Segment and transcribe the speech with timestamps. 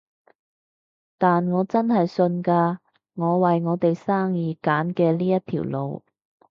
[1.19, 2.79] 但我真係信㗎，
[3.13, 6.01] 我為我哋生意揀嘅呢一條路